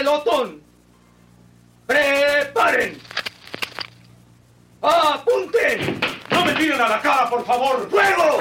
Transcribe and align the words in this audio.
pelotón. 0.00 0.62
¡Preparen! 1.86 2.98
¡Apunten! 4.80 6.00
¡No 6.30 6.44
me 6.44 6.52
tiren 6.54 6.80
a 6.80 6.88
la 6.88 7.00
cara, 7.02 7.28
por 7.28 7.44
favor! 7.44 7.90
¡Fuego! 7.90 8.38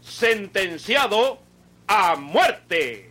Sentenciado 0.00 1.38
a 1.86 2.16
muerte. 2.16 3.10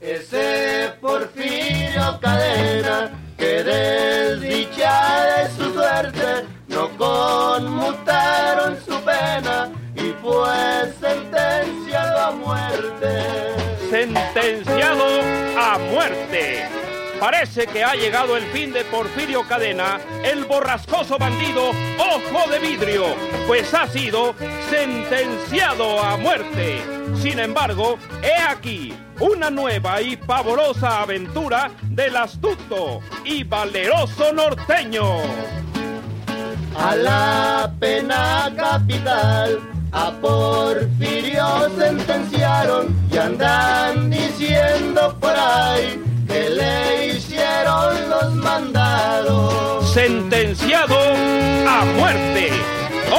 Ese 0.00 0.92
Porfirio 1.00 2.20
Cadena 2.20 3.10
que 3.36 3.64
desdichada 3.64 5.42
de 5.42 5.50
su 5.50 5.72
suerte 5.72 6.46
no 6.68 6.88
conmutaron 6.96 8.78
su 8.86 9.00
pena 9.00 9.72
y 9.96 10.12
fue 10.22 10.92
sentenciado 11.00 12.20
a 12.20 12.30
muerte. 12.30 13.46
Sentenciado 13.90 15.35
muerte. 15.78 16.68
Parece 17.20 17.66
que 17.66 17.82
ha 17.82 17.94
llegado 17.94 18.36
el 18.36 18.44
fin 18.46 18.72
de 18.72 18.84
Porfirio 18.84 19.42
Cadena, 19.48 19.98
el 20.22 20.44
borrascoso 20.44 21.16
bandido 21.16 21.70
Ojo 21.70 22.50
de 22.50 22.58
Vidrio, 22.58 23.04
pues 23.46 23.72
ha 23.72 23.86
sido 23.86 24.34
sentenciado 24.68 26.02
a 26.02 26.18
muerte. 26.18 26.82
Sin 27.22 27.38
embargo, 27.38 27.98
he 28.22 28.38
aquí 28.38 28.94
una 29.18 29.48
nueva 29.48 30.02
y 30.02 30.16
pavorosa 30.16 31.00
aventura 31.00 31.70
del 31.84 32.16
astuto 32.16 33.00
y 33.24 33.44
valeroso 33.44 34.32
norteño. 34.34 35.20
A 36.78 36.94
la 36.94 37.72
pena 37.80 38.52
capital 38.54 39.75
a 39.92 40.10
Porfirio 40.20 41.70
sentenciaron 41.78 42.94
y 43.10 43.16
andan 43.16 44.10
diciendo 44.10 45.16
por 45.20 45.34
ahí 45.36 46.02
que 46.26 46.50
le 46.50 47.06
hicieron 47.08 48.10
los 48.10 48.34
mandados. 48.34 49.90
Sentenciado 49.92 50.96
a 51.68 51.84
muerte. 51.96 52.50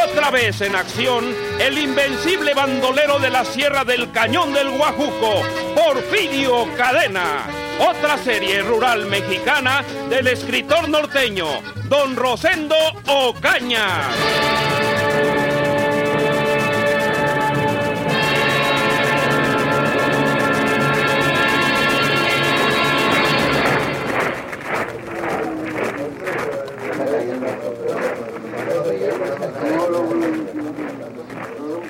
Otra 0.10 0.32
vez 0.32 0.60
en 0.62 0.76
acción, 0.76 1.24
el 1.60 1.78
invencible 1.78 2.54
bandolero 2.54 3.20
de 3.20 3.30
la 3.30 3.46
Sierra 3.46 3.86
del 3.86 4.12
Cañón 4.12 4.54
del 4.54 4.70
Guajuco, 4.70 5.42
Porfirio 5.76 6.68
Cadena. 6.76 7.46
Otra 7.80 8.18
serie 8.18 8.62
rural 8.64 9.06
mexicana 9.06 9.84
del 10.10 10.28
escritor 10.28 10.90
norteño, 10.90 11.48
don 11.88 12.16
Rosendo 12.16 12.76
Ocaña. 13.08 14.10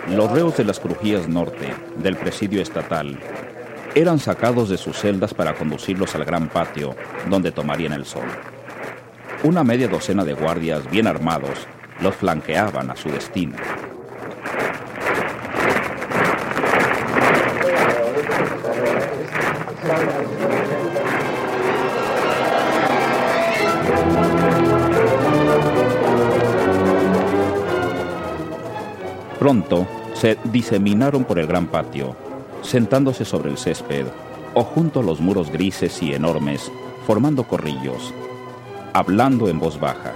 Los 0.10 0.32
reos 0.32 0.56
de 0.56 0.64
las 0.64 0.80
Crujías 0.80 1.28
Norte, 1.28 1.76
del 1.98 2.16
presidio 2.16 2.62
estatal, 2.62 3.20
eran 3.94 4.20
sacados 4.20 4.70
de 4.70 4.78
sus 4.78 4.98
celdas 4.98 5.34
para 5.34 5.54
conducirlos 5.54 6.16
al 6.16 6.24
gran 6.24 6.48
patio, 6.48 6.96
donde 7.30 7.52
tomarían 7.52 7.92
el 7.92 8.06
sol. 8.06 8.28
Una 9.44 9.66
media 9.66 9.90
docena 9.90 10.24
de 10.24 10.34
guardias 10.34 10.90
bien 10.90 11.08
armados 11.08 11.68
los 12.02 12.16
flanqueaban 12.16 12.90
a 12.90 12.96
su 12.96 13.10
destino. 13.10 13.58
Pronto 29.38 29.97
se 30.20 30.38
diseminaron 30.46 31.24
por 31.26 31.38
el 31.38 31.48
gran 31.48 31.68
patio, 31.68 32.16
sentándose 32.62 33.24
sobre 33.24 33.52
el 33.52 33.58
césped 33.58 34.08
o 34.54 34.64
junto 34.64 35.02
a 35.02 35.04
los 35.04 35.20
muros 35.20 35.52
grises 35.52 36.02
y 36.02 36.14
enormes, 36.14 36.72
formando 37.06 37.44
corrillos, 37.44 38.14
hablando 38.94 39.48
en 39.48 39.60
voz 39.60 39.80
baja. 39.80 40.14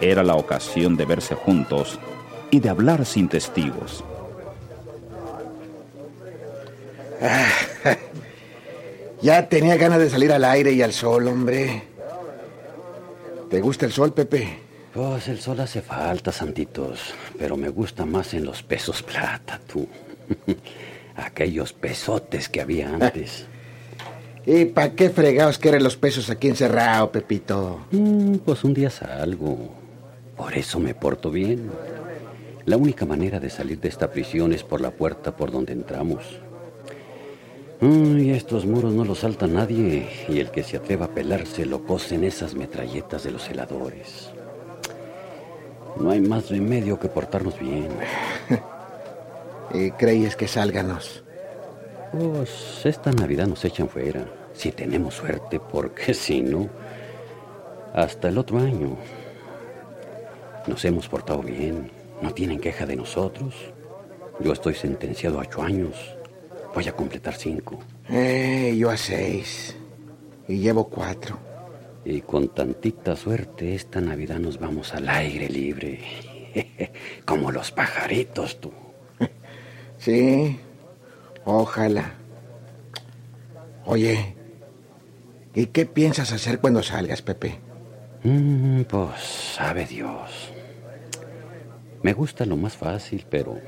Era 0.00 0.22
la 0.22 0.34
ocasión 0.34 0.96
de 0.96 1.06
verse 1.06 1.34
juntos 1.34 1.98
y 2.50 2.60
de 2.60 2.68
hablar 2.68 3.06
sin 3.06 3.28
testigos. 3.28 4.04
Ya 9.22 9.50
tenía 9.50 9.76
ganas 9.76 9.98
de 9.98 10.08
salir 10.08 10.32
al 10.32 10.44
aire 10.46 10.72
y 10.72 10.80
al 10.80 10.94
sol, 10.94 11.28
hombre. 11.28 11.82
¿Te 13.50 13.60
gusta 13.60 13.84
el 13.84 13.92
sol, 13.92 14.14
Pepe? 14.14 14.69
Pues 14.92 15.28
el 15.28 15.38
sol 15.38 15.60
hace 15.60 15.82
falta, 15.82 16.32
santitos, 16.32 17.14
pero 17.38 17.56
me 17.56 17.68
gusta 17.68 18.04
más 18.04 18.34
en 18.34 18.44
los 18.44 18.62
pesos 18.64 19.02
plata, 19.02 19.60
tú. 19.72 19.86
Aquellos 21.16 21.72
pesotes 21.72 22.48
que 22.48 22.60
había 22.60 22.88
antes. 22.88 23.46
¿Y 24.44 24.64
para 24.64 24.92
qué 24.92 25.10
fregados 25.10 25.58
quieren 25.58 25.84
los 25.84 25.96
pesos 25.96 26.28
aquí 26.28 26.48
encerrado, 26.48 27.12
Pepito? 27.12 27.86
Mm, 27.92 28.36
pues 28.38 28.64
un 28.64 28.74
día 28.74 28.90
salgo. 28.90 29.70
Por 30.36 30.54
eso 30.54 30.80
me 30.80 30.94
porto 30.94 31.30
bien. 31.30 31.70
La 32.66 32.76
única 32.76 33.06
manera 33.06 33.38
de 33.38 33.50
salir 33.50 33.78
de 33.78 33.88
esta 33.88 34.10
prisión 34.10 34.52
es 34.52 34.64
por 34.64 34.80
la 34.80 34.90
puerta 34.90 35.36
por 35.36 35.52
donde 35.52 35.72
entramos. 35.72 36.40
Y 37.80 38.30
estos 38.30 38.66
muros 38.66 38.92
no 38.92 39.04
los 39.04 39.20
salta 39.20 39.46
nadie, 39.46 40.08
y 40.28 40.40
el 40.40 40.50
que 40.50 40.62
se 40.62 40.76
atreva 40.76 41.06
a 41.06 41.14
pelarse 41.14 41.64
lo 41.64 41.84
cosen 41.84 42.24
esas 42.24 42.54
metralletas 42.54 43.22
de 43.22 43.30
los 43.30 43.48
heladores. 43.48 44.30
No 45.98 46.10
hay 46.10 46.20
más 46.20 46.48
remedio 46.50 46.98
que 46.98 47.08
portarnos 47.08 47.58
bien. 47.58 47.88
¿Y 49.74 49.90
crees 49.92 50.36
que 50.36 50.48
sálganos? 50.48 51.22
Pues 52.12 52.84
esta 52.84 53.12
Navidad 53.12 53.46
nos 53.46 53.64
echan 53.64 53.88
fuera, 53.88 54.26
si 54.52 54.72
tenemos 54.72 55.14
suerte, 55.14 55.60
porque 55.60 56.12
si 56.14 56.42
no, 56.42 56.68
hasta 57.94 58.28
el 58.28 58.38
otro 58.38 58.58
año. 58.58 58.96
Nos 60.66 60.84
hemos 60.84 61.08
portado 61.08 61.40
bien, 61.42 61.90
no 62.20 62.32
tienen 62.32 62.60
queja 62.60 62.84
de 62.84 62.96
nosotros. 62.96 63.54
Yo 64.40 64.52
estoy 64.52 64.74
sentenciado 64.74 65.38
a 65.38 65.42
ocho 65.42 65.62
años, 65.62 66.16
voy 66.74 66.88
a 66.88 66.92
completar 66.92 67.34
cinco. 67.34 67.78
Eh, 68.08 68.74
yo 68.76 68.90
a 68.90 68.96
seis. 68.96 69.76
Y 70.48 70.58
llevo 70.58 70.88
cuatro. 70.88 71.49
Y 72.04 72.22
con 72.22 72.48
tantita 72.48 73.14
suerte, 73.14 73.74
esta 73.74 74.00
Navidad 74.00 74.38
nos 74.38 74.58
vamos 74.58 74.94
al 74.94 75.08
aire 75.08 75.48
libre. 75.48 76.00
Como 77.24 77.50
los 77.52 77.70
pajaritos, 77.70 78.60
tú. 78.60 78.72
Sí, 79.98 80.58
ojalá. 81.44 82.14
Oye, 83.84 84.34
¿y 85.54 85.66
qué 85.66 85.84
piensas 85.84 86.32
hacer 86.32 86.58
cuando 86.58 86.82
salgas, 86.82 87.20
Pepe? 87.20 87.58
Mm, 88.22 88.82
pues 88.82 89.20
sabe 89.20 89.84
Dios. 89.84 90.52
Me 92.02 92.14
gusta 92.14 92.46
lo 92.46 92.56
más 92.56 92.78
fácil, 92.78 93.26
pero. 93.28 93.58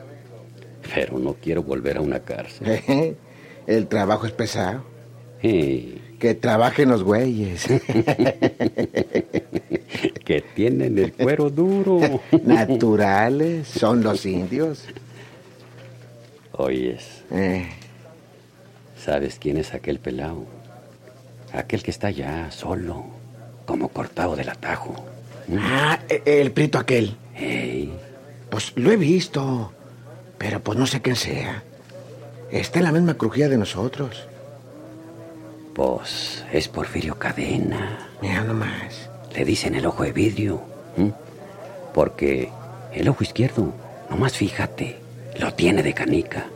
Pero 0.95 1.19
no 1.19 1.35
quiero 1.35 1.63
volver 1.63 1.99
a 1.99 2.01
una 2.01 2.21
cárcel. 2.21 3.17
El 3.67 3.89
trabajo 3.89 4.25
es 4.25 4.33
pesado. 4.33 4.85
Sí. 5.43 5.99
Que 6.19 6.35
trabajen 6.35 6.89
los 6.89 7.03
güeyes. 7.03 7.67
que 10.25 10.41
tienen 10.55 10.99
el 10.99 11.13
cuero 11.13 11.51
duro. 11.51 12.01
Naturales, 12.45 13.67
son 13.69 14.03
los 14.03 14.25
indios. 14.25 14.85
Oyes. 16.53 17.23
Eh, 17.33 17.69
¿Sabes 19.05 19.39
quién 19.41 19.57
es 19.57 19.75
aquel 19.75 19.99
pelao? 19.99 20.47
Aquel 21.53 21.83
que 21.83 21.91
está 21.91 22.09
allá, 22.09 22.51
solo, 22.51 23.05
como 23.67 23.89
cortado 23.89 24.37
del 24.37 24.49
atajo. 24.49 24.95
Ah, 25.59 25.99
e- 26.09 26.23
el 26.41 26.53
prito 26.53 26.79
aquel. 26.79 27.17
Hey, 27.35 27.93
Pues 28.49 28.73
lo 28.77 28.93
he 28.93 28.97
visto, 28.97 29.73
pero 30.39 30.61
pues 30.61 30.79
no 30.79 30.87
sé 30.87 31.03
quién 31.03 31.17
sea. 31.17 31.63
Está 32.51 32.79
en 32.79 32.85
la 32.85 32.93
misma 32.93 33.15
crujía 33.15 33.49
de 33.49 33.59
nosotros. 33.59 34.27
Pues 35.75 36.45
es 36.53 36.69
Porfirio 36.69 37.19
Cadena. 37.19 38.09
Mira 38.21 38.43
nomás. 38.45 39.09
Le 39.35 39.45
dicen 39.45 39.75
el 39.75 39.87
ojo 39.87 40.03
de 40.05 40.13
vidrio. 40.13 40.61
Porque 41.95 42.51
el 42.93 43.09
ojo 43.09 43.23
izquierdo, 43.25 43.73
nomás 44.11 44.37
fíjate, 44.37 44.99
lo 45.39 45.53
tiene 45.55 45.83
de 45.83 45.95
canica. 45.95 46.47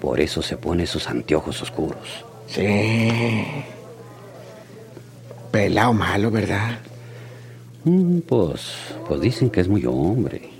Por 0.00 0.20
eso 0.20 0.42
se 0.42 0.56
pone 0.56 0.84
esos 0.84 1.08
anteojos 1.08 1.62
oscuros. 1.62 2.24
Sí. 2.46 3.44
Pelao 5.50 5.92
malo, 5.92 6.30
¿verdad? 6.30 6.78
Mm, 7.84 8.20
Pues, 8.20 8.72
pues 9.06 9.20
dicen 9.20 9.50
que 9.50 9.60
es 9.60 9.68
muy 9.68 9.84
hombre. 9.86 10.50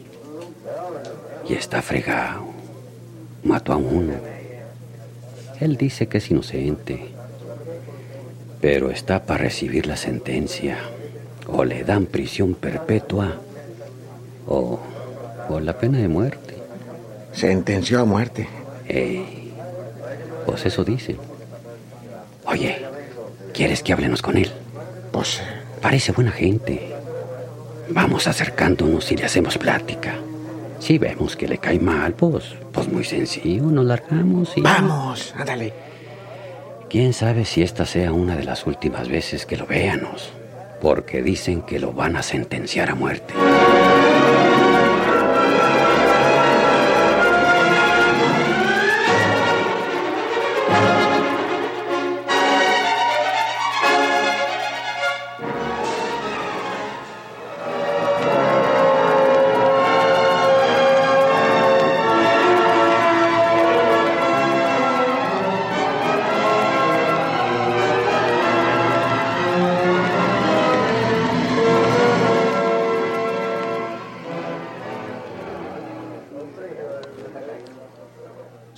Y 1.48 1.54
está 1.54 1.82
fregado. 1.82 2.44
Mató 3.42 3.72
a 3.72 3.76
uno. 3.76 4.14
Él 5.60 5.76
dice 5.76 6.06
que 6.08 6.18
es 6.18 6.30
inocente. 6.30 7.08
Pero 8.62 8.90
está 8.90 9.24
para 9.26 9.44
recibir 9.44 9.86
la 9.86 9.98
sentencia. 9.98 10.78
O 11.46 11.64
le 11.64 11.84
dan 11.84 12.06
prisión 12.06 12.54
perpetua 12.54 13.36
o, 14.46 14.80
o 15.50 15.60
la 15.60 15.76
pena 15.76 15.98
de 15.98 16.08
muerte. 16.08 16.54
Sentenció 17.34 18.00
a 18.00 18.06
muerte. 18.06 18.48
Pues 20.46 20.64
eso 20.64 20.82
dice. 20.82 21.16
Oye, 22.46 22.86
¿quieres 23.52 23.82
que 23.82 23.92
hablemos 23.92 24.22
con 24.22 24.38
él? 24.38 24.50
Pues 25.10 25.42
Parece 25.82 26.12
buena 26.12 26.30
gente. 26.30 26.94
Vamos 27.88 28.28
acercándonos 28.28 29.10
y 29.10 29.16
le 29.16 29.24
hacemos 29.24 29.58
plática. 29.58 30.14
Si 30.78 30.96
vemos 30.96 31.34
que 31.34 31.48
le 31.48 31.58
cae 31.58 31.80
mal, 31.80 32.14
pues, 32.14 32.54
pues 32.70 32.88
muy 32.88 33.04
sencillo, 33.04 33.64
nos 33.64 33.84
largamos 33.84 34.56
y... 34.56 34.60
vamos, 34.60 35.34
ándale. 35.36 35.72
¿Quién 36.92 37.14
sabe 37.14 37.46
si 37.46 37.62
esta 37.62 37.86
sea 37.86 38.12
una 38.12 38.36
de 38.36 38.44
las 38.44 38.66
últimas 38.66 39.08
veces 39.08 39.46
que 39.46 39.56
lo 39.56 39.66
veamos? 39.66 40.30
Porque 40.78 41.22
dicen 41.22 41.62
que 41.62 41.78
lo 41.78 41.94
van 41.94 42.16
a 42.16 42.22
sentenciar 42.22 42.90
a 42.90 42.94
muerte. 42.94 43.32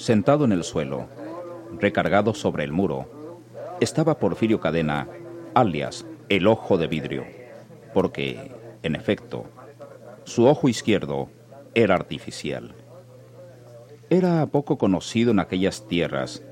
Sentado 0.04 0.44
en 0.44 0.52
el 0.52 0.64
suelo, 0.64 1.08
recargado 1.80 2.34
sobre 2.34 2.62
el 2.62 2.72
muro, 2.72 3.08
estaba 3.80 4.18
Porfirio 4.18 4.60
Cadena, 4.60 5.08
alias 5.54 6.04
el 6.28 6.46
ojo 6.46 6.76
de 6.76 6.88
vidrio, 6.88 7.24
porque, 7.94 8.52
en 8.82 8.96
efecto, 8.96 9.46
su 10.24 10.44
ojo 10.44 10.68
izquierdo 10.68 11.30
era 11.74 11.94
artificial. 11.94 12.74
Era 14.10 14.44
poco 14.44 14.76
conocido 14.76 15.30
en 15.30 15.40
aquellas 15.40 15.88
tierras 15.88 16.42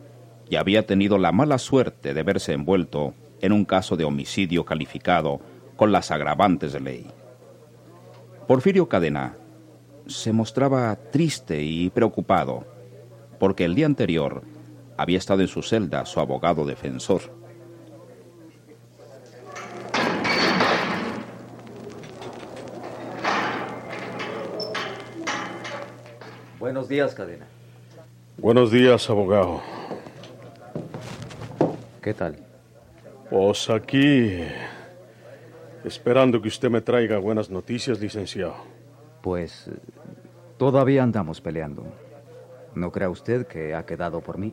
y 0.49 0.57
había 0.57 0.87
tenido 0.87 1.19
la 1.19 1.31
mala 1.31 1.59
suerte 1.59 2.15
de 2.15 2.23
verse 2.23 2.55
envuelto 2.55 3.13
en 3.43 3.53
un 3.53 3.67
caso 3.67 3.99
de 3.99 4.05
homicidio 4.05 4.65
calificado 4.65 5.43
con 5.77 5.93
las 5.93 6.11
agravantes 6.11 6.73
de 6.73 6.81
ley. 6.81 7.07
Porfirio 8.49 8.89
Cadena 8.89 9.37
se 10.07 10.33
mostraba 10.33 10.97
triste 11.11 11.63
y 11.63 11.91
preocupado 11.91 12.72
porque 13.43 13.65
el 13.65 13.75
día 13.75 13.87
anterior 13.87 14.45
había 14.97 15.19
estado 15.19 15.41
en 15.41 15.49
su 15.49 15.63
celda 15.63 16.07
su 16.07 16.21
abogado 16.21 16.65
defensor. 16.65 17.23
Buenos 26.61 26.89
días, 26.89 27.17
Cadena. 27.17 27.49
Buenos 28.39 28.71
días, 28.71 29.11
abogado. 29.11 29.61
¿Qué 32.01 32.15
tal? 32.15 32.37
Pues 33.29 33.69
aquí, 33.71 34.39
esperando 35.83 36.41
que 36.41 36.47
usted 36.47 36.71
me 36.71 36.81
traiga 36.81 37.19
buenas 37.19 37.51
noticias, 37.51 37.99
licenciado. 37.99 38.55
Pues 39.21 39.69
todavía 40.59 41.03
andamos 41.03 41.41
peleando. 41.41 42.12
No 42.75 42.91
crea 42.91 43.11
usted 43.11 43.47
que 43.47 43.75
ha 43.75 43.85
quedado 43.85 44.21
por 44.21 44.39
mí. 44.39 44.53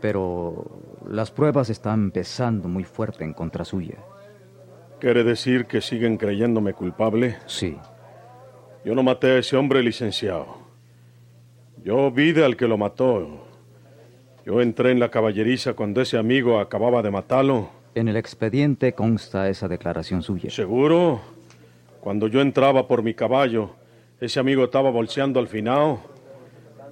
Pero 0.00 0.64
las 1.08 1.30
pruebas 1.30 1.70
están 1.70 2.10
pesando 2.10 2.68
muy 2.68 2.84
fuerte 2.84 3.24
en 3.24 3.32
contra 3.32 3.64
suya. 3.64 3.98
¿Quiere 5.00 5.24
decir 5.24 5.66
que 5.66 5.80
siguen 5.80 6.16
creyéndome 6.16 6.72
culpable? 6.74 7.36
Sí, 7.46 7.76
Yo 8.84 8.94
no 8.94 9.02
maté 9.02 9.28
a 9.32 9.38
ese 9.38 9.56
hombre, 9.56 9.82
licenciado. 9.82 10.46
Yo 11.82 12.10
vi 12.10 12.32
de 12.32 12.44
al 12.44 12.56
que 12.56 12.68
lo 12.68 12.76
mató. 12.76 13.46
Yo 14.44 14.60
entré 14.60 14.90
en 14.90 15.00
la 15.00 15.10
caballeriza 15.10 15.72
cuando 15.72 16.02
ese 16.02 16.18
amigo 16.18 16.58
acababa 16.60 17.00
de 17.02 17.10
matarlo. 17.10 17.70
en 17.94 18.08
el 18.08 18.16
expediente 18.16 18.92
consta 18.92 19.48
esa 19.48 19.68
declaración 19.68 20.20
suya. 20.22 20.50
¿Seguro? 20.50 21.20
Cuando 22.00 22.26
yo 22.26 22.40
entraba 22.42 22.86
por 22.86 23.02
mi 23.02 23.14
caballo, 23.14 23.70
ese 24.20 24.38
amigo 24.40 24.64
estaba 24.64 24.90
bolseando 24.90 25.40
al 25.40 25.48
finao. 25.48 26.00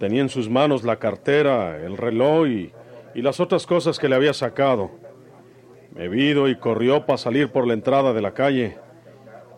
Tenía 0.03 0.23
en 0.23 0.29
sus 0.29 0.51
manos 0.51 0.83
la 0.83 0.97
cartera, 0.97 1.77
el 1.77 1.97
reloj 1.97 2.49
y, 2.49 2.73
y 3.15 3.23
las 3.23 3.39
otras 3.39 3.69
cosas 3.69 4.01
que 4.01 4.09
le 4.09 4.17
había 4.17 4.35
sacado. 4.35 4.91
Me 5.95 6.09
vido 6.09 6.49
y 6.49 6.57
corrió 6.57 7.07
para 7.07 7.19
salir 7.19 7.53
por 7.53 7.69
la 7.69 7.75
entrada 7.75 8.13
de 8.13 8.21
la 8.21 8.35
calle. 8.35 8.79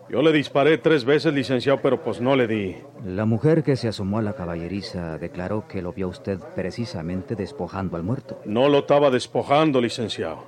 Yo 0.07 0.21
le 0.21 0.31
disparé 0.31 0.77
tres 0.77 1.03
veces, 1.03 1.33
licenciado, 1.33 1.79
pero 1.81 2.03
pues 2.03 2.21
no 2.21 2.35
le 2.35 2.45
di. 2.45 2.75
La 3.03 3.25
mujer 3.25 3.63
que 3.63 3.75
se 3.75 3.87
asomó 3.87 4.19
a 4.19 4.21
la 4.21 4.33
caballeriza 4.33 5.17
declaró 5.17 5.67
que 5.67 5.81
lo 5.81 5.93
vio 5.93 6.09
usted 6.09 6.37
precisamente 6.55 7.35
despojando 7.35 7.97
al 7.97 8.03
muerto. 8.03 8.39
No 8.45 8.69
lo 8.69 8.77
estaba 8.77 9.09
despojando, 9.09 9.81
licenciado. 9.81 10.43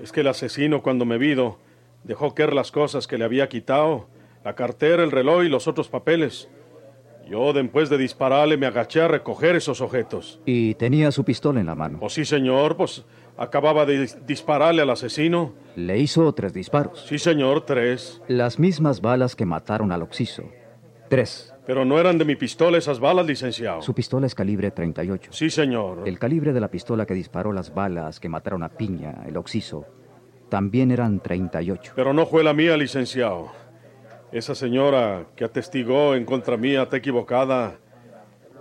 Es 0.00 0.12
que 0.12 0.22
el 0.22 0.28
asesino, 0.28 0.80
cuando 0.80 1.04
me 1.04 1.18
vido, 1.18 1.58
dejó 2.04 2.34
caer 2.34 2.54
las 2.54 2.72
cosas 2.72 3.06
que 3.06 3.18
le 3.18 3.26
había 3.26 3.50
quitado, 3.50 4.06
la 4.46 4.54
cartera, 4.54 5.02
el 5.02 5.10
reloj 5.10 5.42
y 5.42 5.50
los 5.50 5.68
otros 5.68 5.90
papeles. 5.90 6.48
Yo, 7.30 7.52
después 7.52 7.88
de 7.88 7.96
dispararle, 7.96 8.56
me 8.56 8.66
agaché 8.66 9.00
a 9.00 9.06
recoger 9.08 9.54
esos 9.54 9.80
objetos. 9.80 10.40
Y 10.46 10.74
tenía 10.74 11.12
su 11.12 11.24
pistola 11.24 11.60
en 11.60 11.66
la 11.66 11.76
mano. 11.76 12.00
Pues 12.00 12.14
sí, 12.14 12.24
señor, 12.24 12.76
pues 12.76 13.04
acababa 13.38 13.86
de 13.86 14.02
dis- 14.04 14.18
dispararle 14.26 14.82
al 14.82 14.90
asesino. 14.90 15.54
Le 15.76 15.96
hizo 15.98 16.32
tres 16.34 16.52
disparos. 16.52 17.04
Sí, 17.08 17.20
señor, 17.20 17.64
tres. 17.64 18.20
Las 18.26 18.58
mismas 18.58 19.00
balas 19.00 19.36
que 19.36 19.46
mataron 19.46 19.92
al 19.92 20.02
Oxiso. 20.02 20.42
Tres. 21.08 21.54
Pero 21.66 21.84
no 21.84 22.00
eran 22.00 22.18
de 22.18 22.24
mi 22.24 22.34
pistola 22.34 22.78
esas 22.78 22.98
balas, 22.98 23.24
licenciado. 23.26 23.80
Su 23.80 23.94
pistola 23.94 24.26
es 24.26 24.34
calibre 24.34 24.72
38. 24.72 25.30
Sí, 25.32 25.50
señor. 25.50 26.02
El 26.08 26.18
calibre 26.18 26.52
de 26.52 26.60
la 26.60 26.68
pistola 26.68 27.06
que 27.06 27.14
disparó 27.14 27.52
las 27.52 27.72
balas 27.72 28.18
que 28.18 28.28
mataron 28.28 28.64
a 28.64 28.70
Piña, 28.70 29.22
el 29.26 29.36
Oxiso, 29.36 29.86
también 30.48 30.90
eran 30.90 31.20
38. 31.20 31.92
Pero 31.94 32.12
no 32.12 32.26
fue 32.26 32.42
la 32.42 32.52
mía, 32.54 32.76
licenciado. 32.76 33.52
Esa 34.32 34.54
señora 34.54 35.26
que 35.34 35.44
atestigó 35.44 36.14
en 36.14 36.24
contra 36.24 36.56
mía 36.56 36.82
está 36.82 36.98
equivocada. 36.98 37.78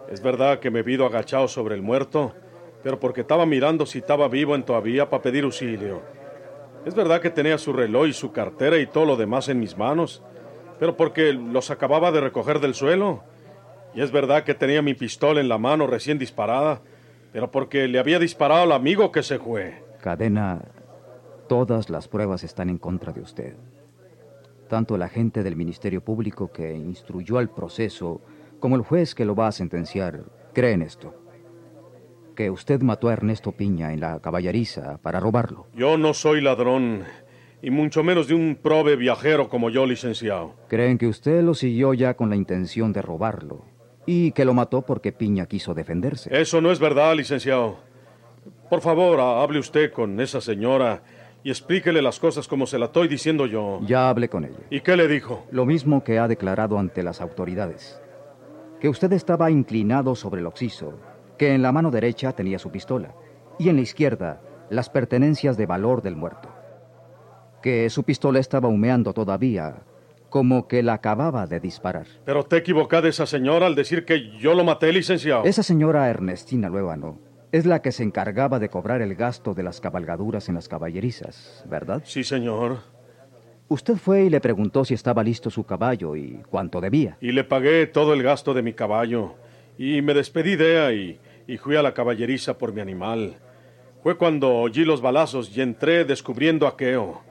Es 0.10 0.20
verdad 0.20 0.58
que 0.60 0.72
me 0.72 0.82
vido 0.82 1.06
agachado 1.06 1.48
sobre 1.48 1.76
el 1.76 1.84
muerto, 1.84 2.34
pero 2.82 3.00
porque 3.00 3.22
estaba 3.22 3.46
mirando 3.46 3.86
si 3.86 4.00
estaba 4.00 4.28
vivo 4.30 4.56
en 4.56 4.64
todavía 4.64 5.12
para 5.12 5.22
pedir 5.22 5.44
auxilio. 5.44 6.02
Es 6.86 6.96
verdad 6.96 7.22
que 7.22 7.30
tenía 7.30 7.60
su 7.60 7.72
reloj 7.72 8.08
y 8.08 8.14
su 8.14 8.32
cartera 8.32 8.80
y 8.80 8.88
todo 8.88 9.06
lo 9.06 9.16
demás 9.16 9.48
en 9.48 9.60
mis 9.60 9.78
manos, 9.78 10.24
pero 10.80 10.98
porque 10.98 11.34
los 11.34 11.70
acababa 11.70 12.12
de 12.12 12.22
recoger 12.22 12.60
del 12.60 12.74
suelo. 12.74 13.24
Y 13.94 14.02
es 14.02 14.12
verdad 14.12 14.46
que 14.46 14.56
tenía 14.56 14.82
mi 14.82 14.96
pistola 14.96 15.40
en 15.40 15.50
la 15.50 15.60
mano 15.60 15.86
recién 15.86 16.18
disparada, 16.18 16.82
pero 17.32 17.52
porque 17.52 17.88
le 17.88 18.00
había 18.00 18.18
disparado 18.18 18.64
al 18.64 18.72
amigo 18.72 19.12
que 19.12 19.22
se 19.22 19.38
fue. 19.38 19.84
Cadena, 20.02 20.64
todas 21.48 21.92
las 21.92 22.08
pruebas 22.08 22.44
están 22.44 22.72
en 22.72 22.80
contra 22.80 23.14
de 23.14 23.22
usted. 23.22 23.56
Tanto 24.70 24.96
el 24.96 25.02
agente 25.02 25.44
del 25.44 25.56
Ministerio 25.58 26.02
Público 26.02 26.52
que 26.52 26.74
instruyó 26.76 27.40
al 27.40 27.50
proceso 27.50 28.22
como 28.60 28.76
el 28.76 28.84
juez 28.84 29.16
que 29.16 29.26
lo 29.26 29.36
va 29.36 29.48
a 29.48 29.52
sentenciar 29.52 30.22
creen 30.54 30.82
esto. 30.84 31.14
Que 32.36 32.50
usted 32.52 32.82
mató 32.82 33.10
a 33.10 33.14
Ernesto 33.14 33.52
Piña 33.52 33.92
en 33.92 34.00
la 34.00 34.20
caballeriza 34.22 34.98
para 35.02 35.20
robarlo. 35.20 35.66
Yo 35.74 35.98
no 35.98 36.14
soy 36.14 36.40
ladrón, 36.42 37.04
y 37.62 37.72
mucho 37.72 38.04
menos 38.04 38.28
de 38.28 38.36
un 38.36 38.58
prove 38.62 38.96
viajero 38.96 39.50
como 39.50 39.70
yo, 39.70 39.86
licenciado. 39.86 40.54
Creen 40.70 40.98
que 40.98 41.08
usted 41.08 41.42
lo 41.44 41.54
siguió 41.56 41.94
ya 41.94 42.14
con 42.14 42.30
la 42.30 42.36
intención 42.36 42.94
de 42.94 43.02
robarlo 43.02 43.66
y 44.06 44.32
que 44.34 44.46
lo 44.46 44.54
mató 44.54 44.84
porque 44.84 45.12
Piña 45.12 45.48
quiso 45.48 45.74
defenderse. 45.74 46.30
Eso 46.40 46.62
no 46.62 46.72
es 46.72 46.80
verdad, 46.80 47.16
licenciado. 47.16 47.78
Por 48.70 48.82
favor, 48.82 49.20
ha- 49.20 49.42
hable 49.42 49.60
usted 49.60 49.92
con 49.92 50.20
esa 50.22 50.40
señora 50.42 51.02
y 51.44 51.50
explíquele 51.50 52.02
las 52.02 52.20
cosas 52.20 52.48
como 52.48 52.66
se 52.66 52.78
la 52.78 52.86
estoy 52.86 53.08
diciendo 53.08 53.46
yo. 53.46 53.80
Ya 53.86 54.10
hablé 54.10 54.30
con 54.30 54.46
ella. 54.46 54.60
¿Y 54.70 54.82
qué 54.82 54.98
le 54.98 55.08
dijo? 55.08 55.46
Lo 55.52 55.66
mismo 55.66 56.04
que 56.04 56.20
ha 56.20 56.28
declarado 56.28 56.78
ante 56.78 57.04
las 57.04 57.22
autoridades. 57.22 58.02
Que 58.80 58.90
usted 58.90 59.12
estaba 59.14 59.52
inclinado 59.52 60.16
sobre 60.16 60.42
el 60.42 60.48
oxiso, 60.48 60.94
que 61.38 61.54
en 61.54 61.62
la 61.62 61.72
mano 61.72 61.92
derecha 61.92 62.34
tenía 62.34 62.60
su 62.60 62.72
pistola 62.72 63.14
y 63.58 63.70
en 63.70 63.78
la 63.78 63.82
izquierda 63.82 64.42
las 64.70 64.90
pertenencias 64.90 65.58
de 65.58 65.66
valor 65.66 66.02
del 66.02 66.16
muerto. 66.16 66.50
Que 67.62 67.90
su 67.90 68.04
pistola 68.04 68.40
estaba 68.40 68.70
humeando 68.70 69.14
todavía, 69.14 69.84
como 70.30 70.68
que 70.68 70.84
la 70.84 70.94
acababa 70.94 71.48
de 71.48 71.60
disparar. 71.60 72.08
Pero 72.24 72.44
te 72.44 72.58
equivocada 72.58 73.10
esa 73.10 73.26
señora 73.26 73.66
al 73.66 73.76
decir 73.76 74.06
que 74.06 74.38
yo 74.38 74.54
lo 74.54 74.64
maté, 74.64 74.94
licenciado. 74.94 75.44
Esa 75.44 75.64
señora 75.64 76.10
Ernestina 76.10 76.70
Luébano 76.70 77.29
es 77.52 77.66
la 77.66 77.82
que 77.82 77.92
se 77.92 78.04
encargaba 78.04 78.60
de 78.60 78.70
cobrar 78.70 79.02
el 79.02 79.16
gasto 79.16 79.54
de 79.54 79.64
las 79.64 79.82
cabalgaduras 79.82 80.50
en 80.50 80.56
las 80.56 80.68
caballerizas, 80.68 81.64
¿verdad? 81.68 82.02
Sí, 82.06 82.24
señor. 82.24 82.80
Usted 83.68 83.96
fue 83.96 84.24
y 84.24 84.30
le 84.30 84.42
preguntó 84.42 84.84
si 84.84 84.94
estaba 84.94 85.24
listo 85.24 85.50
su 85.50 85.64
caballo 85.64 86.16
y 86.16 86.42
cuánto 86.50 86.82
debía. 86.82 87.18
Y 87.22 87.32
le 87.32 87.44
pagué 87.44 87.86
todo 87.88 88.14
el 88.14 88.24
gasto 88.24 88.54
de 88.54 88.64
mi 88.64 88.74
caballo. 88.74 89.36
Y 89.78 90.02
me 90.02 90.14
despedí 90.14 90.56
de 90.56 90.72
ella 90.72 90.92
y, 90.92 91.20
y 91.48 91.58
fui 91.58 91.76
a 91.76 91.84
la 91.84 91.94
caballeriza 91.94 92.58
por 92.58 92.74
mi 92.74 92.82
animal. 92.82 93.38
Fue 94.02 94.18
cuando 94.18 94.54
oí 94.56 94.86
los 94.86 95.02
balazos 95.02 95.56
y 95.56 95.62
entré 95.62 96.06
descubriendo 96.06 96.68
a 96.68 96.78
Keo. 96.78 97.22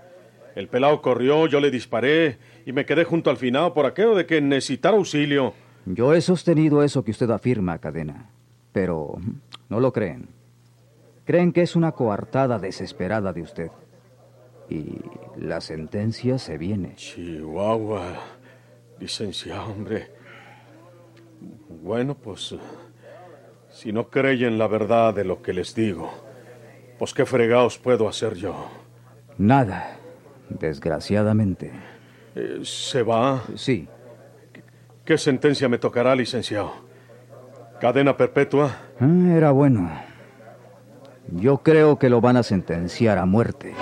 El 0.55 0.69
pelao 0.69 1.01
corrió, 1.03 1.47
yo 1.47 1.61
le 1.61 1.71
disparé 1.71 2.39
y 2.67 2.73
me 2.73 2.85
quedé 2.85 3.05
junto 3.05 3.31
al 3.31 3.37
final 3.37 3.73
por 3.73 3.87
aquello 3.87 4.15
de 4.15 4.27
que 4.27 4.41
necesitara 4.41 4.97
auxilio. 4.97 5.55
Yo 5.87 6.13
he 6.15 6.21
sostenido 6.21 6.83
eso 6.83 7.05
que 7.05 7.13
usted 7.13 7.31
afirma, 7.31 7.79
cadena, 7.79 8.31
pero 8.73 9.19
no 9.69 9.81
lo 9.81 9.93
creen. 9.93 10.29
Creen 11.25 11.53
que 11.53 11.63
es 11.63 11.77
una 11.77 11.93
coartada 11.93 12.59
desesperada 12.59 13.33
de 13.33 13.43
usted. 13.43 13.71
Y 14.71 15.01
la 15.37 15.61
sentencia 15.61 16.39
se 16.39 16.59
viene. 16.59 16.95
Chihuahua, 16.97 18.15
licenciado, 18.99 19.71
hombre. 19.71 20.11
Bueno, 21.69 22.15
pues, 22.15 22.55
si 23.71 23.93
no 23.93 24.09
creen 24.09 24.59
la 24.59 24.67
verdad 24.67 25.15
de 25.15 25.25
lo 25.25 25.43
que 25.43 25.53
les 25.53 25.75
digo, 25.75 26.11
pues 26.99 27.15
qué 27.15 27.25
fregados 27.25 27.79
puedo 27.79 28.09
hacer 28.09 28.35
yo. 28.35 28.69
Nada, 29.37 29.99
desgraciadamente. 30.49 31.73
Eh, 32.35 32.61
¿Se 32.63 33.03
va? 33.03 33.43
Sí. 33.55 33.87
¿Qué 35.05 35.17
sentencia 35.17 35.69
me 35.69 35.79
tocará, 35.79 36.15
licenciado? 36.15 36.73
¿Cadena 37.81 38.17
perpetua? 38.17 38.77
Ah, 39.01 39.33
era 39.37 39.53
bueno. 39.53 39.89
Yo 41.31 41.59
creo 41.59 41.99
que 41.99 42.09
lo 42.09 42.21
van 42.21 42.37
a 42.37 42.43
sentenciar 42.43 43.19
a 43.19 43.27
muerte. 43.27 43.75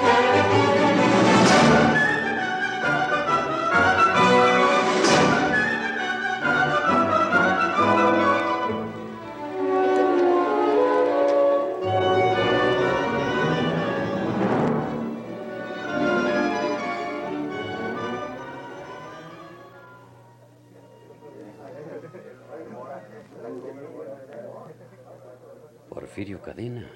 Porfirio 25.88 26.42
Cadena. 26.42 26.90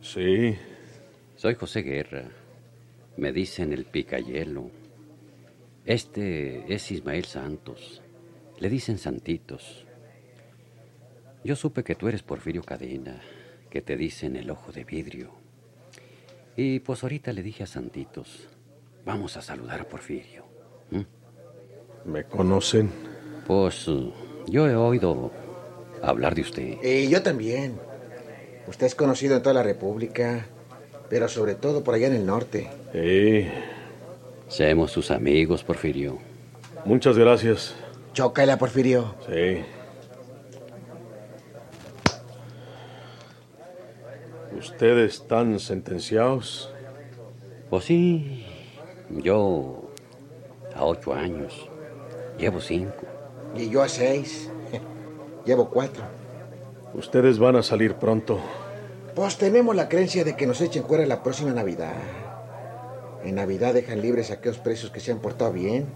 Sí. 0.00 0.56
Soy 1.36 1.54
José 1.54 1.82
Guerra. 1.82 2.24
Me 3.16 3.32
dicen 3.32 3.72
el 3.72 3.84
picayelo. 3.84 4.70
Este 5.84 6.72
es 6.72 6.90
Ismael 6.90 7.24
Santos. 7.24 8.02
Le 8.58 8.68
dicen 8.68 8.98
Santitos. 8.98 9.86
Yo 11.44 11.56
supe 11.56 11.84
que 11.84 11.94
tú 11.94 12.08
eres 12.08 12.22
Porfirio 12.22 12.62
Cadena, 12.62 13.20
que 13.70 13.80
te 13.80 13.96
dicen 13.96 14.36
el 14.36 14.50
ojo 14.50 14.72
de 14.72 14.84
vidrio. 14.84 15.30
Y 16.56 16.80
pues 16.80 17.02
ahorita 17.02 17.32
le 17.32 17.42
dije 17.42 17.62
a 17.62 17.66
Santitos, 17.66 18.48
vamos 19.04 19.36
a 19.36 19.42
saludar 19.42 19.80
a 19.80 19.84
Porfirio. 19.84 20.44
¿Mm? 20.90 22.10
¿Me 22.10 22.24
conocen? 22.24 22.90
Pues 23.46 23.86
yo 24.48 24.68
he 24.68 24.74
oído 24.74 25.30
hablar 26.02 26.34
de 26.34 26.42
usted. 26.42 26.82
Y 26.82 27.08
yo 27.08 27.22
también. 27.22 27.78
Usted 28.66 28.86
es 28.86 28.94
conocido 28.94 29.36
en 29.36 29.42
toda 29.42 29.54
la 29.54 29.62
República, 29.62 30.46
pero 31.08 31.28
sobre 31.28 31.54
todo 31.54 31.82
por 31.82 31.94
allá 31.94 32.08
en 32.08 32.14
el 32.14 32.26
norte. 32.26 32.68
Sí. 32.92 33.48
Seamos 34.48 34.90
sus 34.90 35.10
amigos, 35.10 35.62
Porfirio. 35.64 36.18
Muchas 36.84 37.16
gracias. 37.18 37.74
Chócala, 38.12 38.58
Porfirio. 38.58 39.14
Sí. 39.26 39.64
¿Ustedes 44.58 45.14
están 45.14 45.60
sentenciados? 45.60 46.72
Pues 47.70 47.84
sí, 47.84 48.46
yo 49.10 49.90
a 50.74 50.84
ocho 50.84 51.12
años. 51.12 51.68
Llevo 52.38 52.60
cinco. 52.60 53.06
Y 53.54 53.70
yo 53.70 53.82
a 53.82 53.88
seis. 53.88 54.50
Llevo 55.44 55.70
cuatro. 55.70 56.02
Ustedes 56.94 57.38
van 57.38 57.56
a 57.56 57.62
salir 57.62 57.94
pronto. 57.94 58.38
Pues 59.14 59.36
tenemos 59.36 59.74
la 59.74 59.88
creencia 59.88 60.24
de 60.24 60.36
que 60.36 60.46
nos 60.46 60.60
echen 60.60 60.84
fuera 60.84 61.04
la 61.06 61.22
próxima 61.22 61.52
Navidad. 61.52 61.94
En 63.24 63.34
Navidad 63.34 63.74
dejan 63.74 64.00
libres 64.00 64.30
a 64.30 64.34
aquellos 64.34 64.58
presos 64.58 64.90
que 64.90 65.00
se 65.00 65.12
han 65.12 65.18
portado 65.18 65.52
bien. 65.52 65.86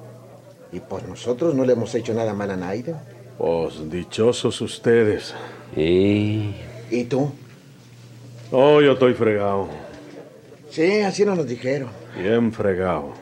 Y 0.72 0.80
pues 0.80 1.06
nosotros 1.06 1.54
no 1.54 1.64
le 1.64 1.74
hemos 1.74 1.94
hecho 1.94 2.14
nada 2.14 2.34
mal 2.34 2.50
a 2.50 2.56
nadie. 2.56 2.94
Pues 3.38 3.90
dichosos 3.90 4.60
ustedes. 4.60 5.34
¿Y 5.76 6.54
¿Y 6.90 7.04
tú? 7.04 7.32
Oh, 8.50 8.82
yo 8.82 8.92
estoy 8.92 9.14
fregado. 9.14 9.68
Sí, 10.68 11.00
así 11.00 11.24
nos 11.24 11.38
lo 11.38 11.44
dijeron. 11.44 11.88
Bien 12.16 12.52
fregado. 12.52 13.12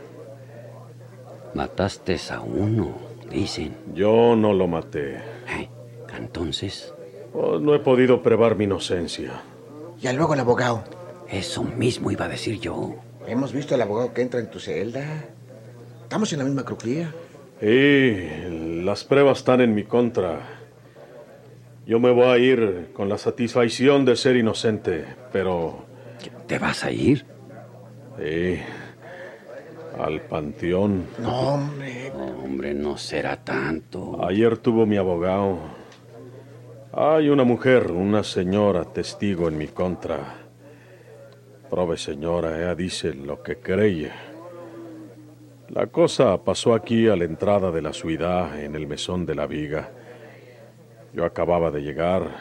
mataste 1.54 2.16
a 2.30 2.40
uno? 2.40 2.98
Dicen. 3.30 3.76
Yo 3.94 4.34
no 4.34 4.52
lo 4.52 4.66
maté. 4.66 5.16
Eh, 5.16 5.68
Entonces, 6.16 6.92
Pues 7.32 7.60
no 7.60 7.74
he 7.74 7.78
podido 7.78 8.22
probar 8.22 8.56
mi 8.56 8.64
inocencia. 8.64 9.42
Y 10.00 10.12
luego 10.12 10.34
el 10.34 10.40
abogado. 10.40 10.82
eso 11.28 11.62
mismo 11.62 12.10
iba 12.10 12.24
a 12.24 12.28
decir 12.28 12.58
yo. 12.58 12.96
Hemos 13.26 13.52
visto 13.52 13.74
al 13.74 13.82
abogado 13.82 14.12
que 14.12 14.22
entra 14.22 14.40
en 14.40 14.50
tu 14.50 14.58
celda. 14.58 15.04
Estamos 16.02 16.32
en 16.32 16.40
la 16.40 16.44
misma 16.44 16.64
crujía. 16.64 17.14
Y 17.62 18.82
las 18.82 19.04
pruebas 19.04 19.38
están 19.38 19.60
en 19.60 19.74
mi 19.74 19.84
contra. 19.84 20.40
Yo 21.86 22.00
me 22.00 22.10
voy 22.10 22.24
a 22.26 22.38
ir 22.38 22.90
con 22.94 23.08
la 23.08 23.18
satisfacción 23.18 24.04
de 24.04 24.16
ser 24.16 24.36
inocente, 24.36 25.04
pero... 25.32 25.84
¿Te 26.46 26.58
vas 26.58 26.82
a 26.84 26.90
ir? 26.90 27.24
Sí, 28.18 28.58
al 29.98 30.20
panteón. 30.22 31.06
No, 31.18 31.54
hombre. 31.54 32.12
Hombre, 32.42 32.74
no 32.74 32.96
será 32.96 33.36
tanto. 33.44 34.24
Ayer 34.24 34.58
tuvo 34.58 34.84
mi 34.86 34.96
abogado. 34.96 35.58
Hay 37.02 37.30
una 37.30 37.44
mujer, 37.44 37.92
una 37.92 38.22
señora 38.22 38.84
testigo 38.84 39.48
en 39.48 39.56
mi 39.56 39.68
contra. 39.68 40.18
Prove, 41.70 41.96
señora, 41.96 42.58
ella 42.58 42.74
dice 42.74 43.14
lo 43.14 43.42
que 43.42 43.56
cree. 43.56 44.10
La 45.70 45.86
cosa 45.86 46.36
pasó 46.44 46.74
aquí 46.74 47.08
a 47.08 47.16
la 47.16 47.24
entrada 47.24 47.70
de 47.70 47.80
la 47.80 47.94
ciudad, 47.94 48.62
en 48.62 48.74
el 48.74 48.86
mesón 48.86 49.24
de 49.24 49.34
la 49.34 49.46
viga. 49.46 49.88
Yo 51.14 51.24
acababa 51.24 51.70
de 51.70 51.80
llegar. 51.80 52.36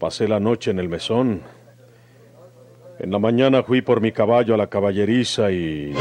Pasé 0.00 0.26
la 0.26 0.40
noche 0.40 0.72
en 0.72 0.80
el 0.80 0.88
mesón. 0.88 1.42
En 2.98 3.12
la 3.12 3.20
mañana 3.20 3.62
fui 3.62 3.82
por 3.82 4.00
mi 4.00 4.10
caballo 4.10 4.54
a 4.54 4.56
la 4.56 4.66
caballeriza 4.66 5.52
y... 5.52 5.94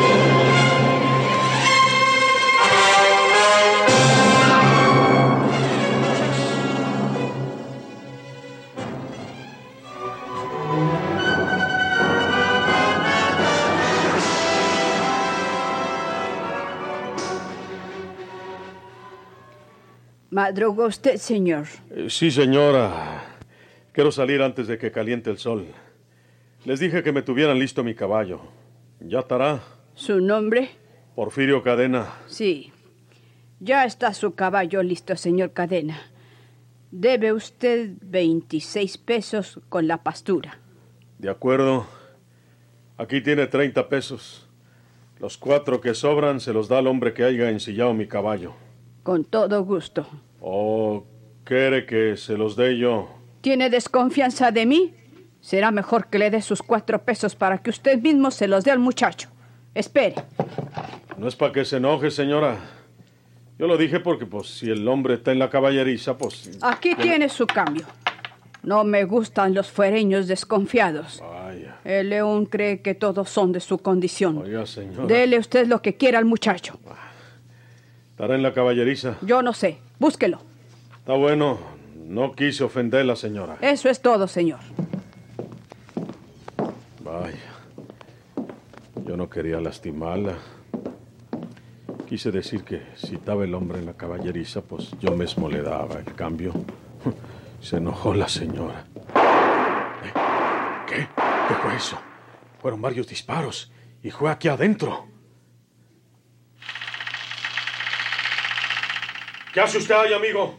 ¿Madrugó 20.30 20.86
usted, 20.86 21.18
señor? 21.18 21.66
Eh, 21.92 22.08
Sí, 22.10 22.32
señora. 22.32 23.24
Quiero 23.94 24.12
salir 24.12 24.42
antes 24.42 24.68
de 24.68 24.78
que 24.78 24.92
caliente 24.92 25.30
el 25.30 25.38
sol. 25.38 25.66
Les 26.66 26.80
dije 26.80 27.02
que 27.02 27.12
me 27.12 27.22
tuvieran 27.22 27.58
listo 27.58 27.84
mi 27.84 27.96
caballo. 27.96 28.42
¿Ya 29.00 29.20
estará? 29.20 29.62
¿Su 29.96 30.20
nombre? 30.22 30.70
Porfirio 31.16 31.64
Cadena. 31.64 32.14
Sí. 32.28 32.72
Ya 33.60 33.86
está 33.86 34.14
su 34.14 34.36
caballo 34.36 34.84
listo, 34.84 35.16
señor 35.16 35.52
Cadena. 35.54 35.98
Debe 36.92 37.34
usted 37.34 37.92
26 38.02 38.98
pesos 39.00 39.60
con 39.70 39.88
la 39.88 40.04
pastura. 40.04 40.60
De 41.18 41.30
acuerdo. 41.30 41.88
Aquí 42.98 43.22
tiene 43.22 43.48
30 43.48 43.90
pesos. 43.90 44.48
Los 45.20 45.38
cuatro 45.38 45.82
que 45.82 45.96
sobran 45.96 46.40
se 46.40 46.54
los 46.54 46.68
da 46.68 46.78
al 46.80 46.88
hombre 46.88 47.14
que 47.14 47.24
haya 47.24 47.50
ensillado 47.50 47.94
mi 47.94 48.08
caballo. 48.08 48.54
Con 49.08 49.24
todo 49.24 49.64
gusto. 49.64 50.06
¿O 50.42 51.06
quiere 51.46 51.86
que 51.86 52.18
se 52.18 52.36
los 52.36 52.58
dé 52.58 52.78
yo? 52.78 53.08
¿Tiene 53.40 53.70
desconfianza 53.70 54.52
de 54.52 54.66
mí? 54.66 54.94
Será 55.40 55.72
mejor 55.72 56.08
que 56.08 56.20
le 56.20 56.30
dé 56.30 56.42
sus 56.42 56.62
cuatro 56.62 57.02
pesos 57.06 57.34
para 57.34 57.60
que 57.60 57.70
usted 57.70 58.02
mismo 58.02 58.32
se 58.32 58.50
los 58.50 58.66
dé 58.66 58.72
al 58.72 58.80
muchacho. 58.80 59.30
Espere. 59.74 60.16
No 61.18 61.30
es 61.30 61.38
para 61.38 61.54
que 61.54 61.64
se 61.64 61.78
enoje, 61.78 62.12
señora. 62.12 62.58
Yo 63.58 63.68
lo 63.68 63.78
dije 63.78 64.02
porque, 64.02 64.26
pues, 64.26 64.48
si 64.50 64.70
el 64.70 64.86
hombre 64.86 65.14
está 65.14 65.32
en 65.32 65.40
la 65.40 65.50
caballeriza, 65.50 66.18
pues... 66.18 66.60
Aquí 66.62 66.94
tiene 66.96 67.30
su 67.30 67.48
cambio. 67.48 67.86
No 68.62 68.84
me 68.84 69.06
gustan 69.06 69.54
los 69.54 69.72
fuereños 69.72 70.28
desconfiados. 70.28 71.22
Vaya. 71.22 71.78
El 71.86 72.10
león 72.10 72.46
cree 72.46 72.82
que 72.82 72.94
todos 72.94 73.30
son 73.30 73.54
de 73.54 73.62
su 73.62 73.78
condición. 73.78 74.40
Oiga, 74.40 74.66
señora. 74.66 75.08
Dele 75.08 75.40
usted 75.40 75.66
lo 75.66 75.82
que 75.82 75.96
quiera 75.96 76.20
al 76.20 76.26
muchacho. 76.26 76.78
Estará 78.18 78.34
en 78.34 78.42
la 78.42 78.52
caballeriza. 78.52 79.18
Yo 79.22 79.44
no 79.44 79.54
sé. 79.54 79.78
Búsquelo. 80.00 80.40
Está 80.98 81.14
bueno. 81.14 81.60
No 82.08 82.34
quise 82.34 82.64
ofenderla, 82.64 83.16
señora. 83.16 83.60
Eso 83.62 83.90
es 83.90 84.02
todo, 84.02 84.28
señor. 84.28 84.58
Vaya. 87.04 87.38
Yo 89.06 89.16
no 89.18 89.30
quería 89.30 89.62
lastimarla. 89.62 90.34
Quise 92.10 92.32
decir 92.32 92.64
que 92.64 92.88
si 92.96 93.14
estaba 93.14 93.44
el 93.44 93.54
hombre 93.54 93.78
en 93.78 93.86
la 93.86 93.94
caballeriza, 93.94 94.62
pues 94.62 94.90
yo 95.00 95.12
mismo 95.12 95.48
le 95.48 95.62
daba 95.62 96.00
el 96.00 96.16
cambio. 96.16 96.54
Se 97.62 97.78
enojó 97.78 98.16
la 98.16 98.28
señora. 98.28 98.88
¿Eh? 100.04 100.14
¿Qué? 100.88 101.08
¿Qué 101.48 101.54
fue 101.54 101.76
eso? 101.76 102.00
Fueron 102.64 102.82
varios 102.82 103.06
disparos 103.08 103.72
y 104.02 104.10
fue 104.10 104.32
aquí 104.32 104.48
adentro. 104.48 105.06
¿Qué 109.58 109.62
hace 109.62 109.80
usted 109.80 109.96
ahí, 109.96 110.14
amigo? 110.14 110.54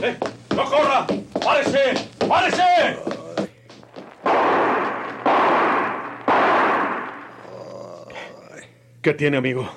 ¡Eh! 0.00 0.16
¡No 0.54 0.64
corra! 0.64 1.08
¡Párese! 1.44 2.08
¡Párese! 2.28 2.62
¿Qué 9.02 9.14
tiene, 9.14 9.38
amigo? 9.38 9.68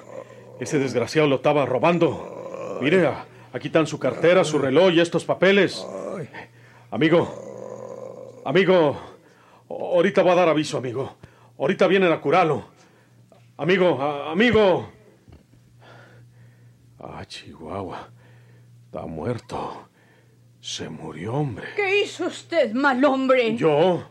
Ese 0.60 0.78
desgraciado 0.78 1.28
lo 1.28 1.38
estaba 1.38 1.66
robando. 1.66 2.78
Mire, 2.84 3.10
aquí 3.52 3.70
están 3.70 3.88
su 3.88 3.98
cartera, 3.98 4.44
su 4.44 4.60
reloj 4.60 4.92
y 4.94 5.00
estos 5.00 5.26
papeles. 5.26 5.84
Amigo, 6.92 8.44
amigo, 8.46 8.96
ahorita 9.68 10.22
va 10.22 10.34
a 10.34 10.36
dar 10.36 10.50
aviso, 10.50 10.78
amigo. 10.78 11.16
Ahorita 11.58 11.88
vienen 11.88 12.12
a 12.12 12.22
curarlo. 12.22 12.64
Amigo, 13.58 14.00
amigo. 14.00 15.03
Ah, 17.06 17.26
Chihuahua. 17.26 18.10
Está 18.86 19.06
muerto. 19.06 19.90
Se 20.62 20.88
murió, 20.88 21.34
hombre. 21.34 21.66
¿Qué 21.76 22.04
hizo 22.04 22.28
usted, 22.28 22.72
mal 22.74 23.04
hombre? 23.04 23.56
Yo. 23.58 24.04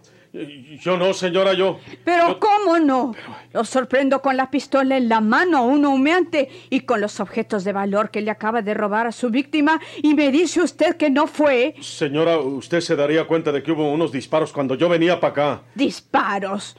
Yo 0.80 0.96
no, 0.96 1.12
señora, 1.12 1.52
yo. 1.52 1.78
Pero 2.04 2.38
¿cómo 2.38 2.78
no? 2.78 3.14
Lo 3.52 3.64
sorprendo 3.64 4.22
con 4.22 4.36
la 4.36 4.50
pistola 4.50 4.96
en 4.96 5.08
la 5.08 5.20
mano, 5.20 5.64
uno 5.64 5.90
humeante, 5.90 6.48
y 6.70 6.80
con 6.80 7.02
los 7.02 7.20
objetos 7.20 7.64
de 7.64 7.72
valor 7.72 8.10
que 8.10 8.22
le 8.22 8.30
acaba 8.30 8.62
de 8.62 8.72
robar 8.72 9.06
a 9.06 9.12
su 9.12 9.28
víctima, 9.28 9.78
y 10.02 10.14
me 10.14 10.30
dice 10.30 10.62
usted 10.62 10.96
que 10.96 11.10
no 11.10 11.26
fue 11.26 11.74
Señora, 11.80 12.38
usted 12.38 12.80
se 12.80 12.96
daría 12.96 13.26
cuenta 13.26 13.52
de 13.52 13.62
que 13.62 13.72
hubo 13.72 13.90
unos 13.90 14.10
disparos 14.10 14.52
cuando 14.52 14.74
yo 14.74 14.88
venía 14.88 15.20
para 15.20 15.32
acá. 15.32 15.62
disparos. 15.74 16.76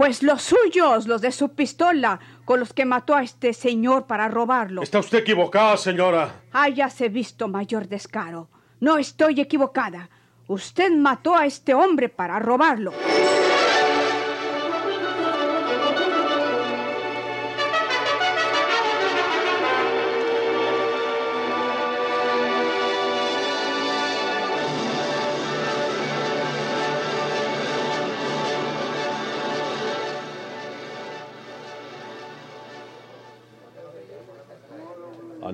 Pues 0.00 0.22
los 0.22 0.40
suyos, 0.40 1.06
los 1.06 1.20
de 1.20 1.30
su 1.30 1.50
pistola, 1.50 2.18
con 2.46 2.58
los 2.58 2.72
que 2.72 2.86
mató 2.86 3.14
a 3.14 3.22
este 3.22 3.52
señor 3.52 4.06
para 4.06 4.28
robarlo. 4.28 4.80
Está 4.80 4.98
usted 4.98 5.18
equivocada, 5.18 5.76
señora. 5.76 6.40
Hayase 6.52 7.10
visto 7.10 7.48
mayor 7.48 7.86
descaro. 7.86 8.48
No 8.80 8.96
estoy 8.96 9.38
equivocada. 9.42 10.08
Usted 10.46 10.90
mató 10.92 11.36
a 11.36 11.44
este 11.44 11.74
hombre 11.74 12.08
para 12.08 12.38
robarlo. 12.38 12.94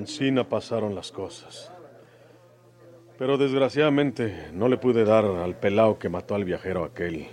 Ancina 0.06 0.48
pasaron 0.48 0.94
las 0.94 1.10
cosas. 1.10 1.72
Pero 3.18 3.38
desgraciadamente 3.38 4.50
no 4.52 4.68
le 4.68 4.76
pude 4.76 5.04
dar 5.04 5.24
al 5.24 5.58
pelao 5.58 5.98
que 5.98 6.08
mató 6.08 6.36
al 6.36 6.44
viajero 6.44 6.84
aquel. 6.84 7.26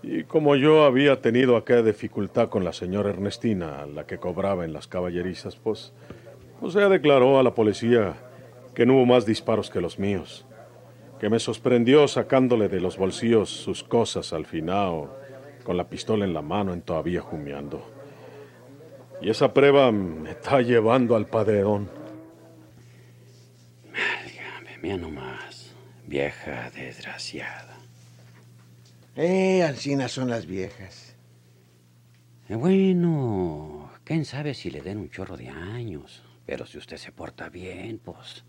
Y 0.00 0.22
como 0.22 0.54
yo 0.54 0.84
había 0.84 1.20
tenido 1.20 1.56
aquella 1.56 1.82
dificultad 1.82 2.48
con 2.48 2.62
la 2.62 2.72
señora 2.72 3.10
Ernestina, 3.10 3.86
la 3.86 4.06
que 4.06 4.18
cobraba 4.18 4.64
en 4.64 4.72
las 4.72 4.86
caballerizas, 4.86 5.56
pues, 5.56 5.92
pues 6.60 6.76
ella 6.76 6.88
declaró 6.88 7.40
a 7.40 7.42
la 7.42 7.56
policía 7.56 8.14
que 8.72 8.86
no 8.86 8.94
hubo 8.94 9.06
más 9.06 9.26
disparos 9.26 9.68
que 9.68 9.80
los 9.80 9.98
míos, 9.98 10.46
que 11.18 11.28
me 11.28 11.40
sorprendió 11.40 12.06
sacándole 12.06 12.68
de 12.68 12.80
los 12.80 12.96
bolsillos 12.96 13.50
sus 13.50 13.82
cosas 13.82 14.32
al 14.32 14.46
final, 14.46 15.08
con 15.64 15.76
la 15.76 15.88
pistola 15.88 16.24
en 16.24 16.34
la 16.34 16.42
mano, 16.42 16.72
en 16.72 16.82
todavía 16.82 17.24
humeando. 17.24 17.97
Y 19.20 19.30
esa 19.30 19.52
prueba 19.52 19.90
me 19.90 20.30
está 20.30 20.60
llevando 20.60 21.16
al 21.16 21.26
padreón. 21.26 21.90
Válgame, 23.92 24.78
mira 24.82 24.96
nomás. 24.96 25.72
Vieja 26.06 26.70
desgraciada. 26.70 27.76
Eh, 29.16 29.62
Alcina 29.62 30.08
son 30.08 30.30
las 30.30 30.46
viejas. 30.46 31.16
Eh, 32.48 32.54
Bueno, 32.54 33.90
quién 34.04 34.24
sabe 34.24 34.54
si 34.54 34.70
le 34.70 34.80
den 34.80 34.98
un 34.98 35.10
chorro 35.10 35.36
de 35.36 35.48
años. 35.48 36.22
Pero 36.46 36.64
si 36.64 36.78
usted 36.78 36.96
se 36.96 37.12
porta 37.12 37.48
bien, 37.50 37.98
pues. 38.02 38.44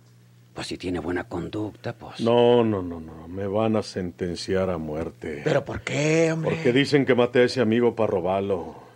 Pues 0.53 0.67
si 0.67 0.77
tiene 0.77 0.99
buena 0.99 1.25
conducta, 1.27 1.93
pues. 1.97 2.21
No, 2.21 2.63
no, 2.63 2.82
no, 2.82 2.99
no. 2.99 3.27
Me 3.27 3.45
van 3.47 3.75
a 3.75 3.84
sentenciar 3.84 4.69
a 4.69 4.77
muerte. 4.77 5.41
¿Pero 5.43 5.65
por 5.65 5.82
qué, 5.82 6.32
hombre? 6.32 6.51
Porque 6.51 6.71
dicen 6.71 7.05
que 7.05 7.15
maté 7.15 7.39
a 7.39 7.43
ese 7.43 7.60
amigo 7.62 7.95
para 7.95 8.12
robarlo. 8.12 8.88